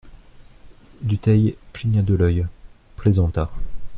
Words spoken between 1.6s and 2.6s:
cligna de l'œil,